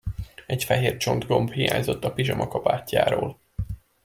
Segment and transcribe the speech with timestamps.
[0.45, 3.39] Egy fehér csontgomb hiányzott a pizsamakabátjáról.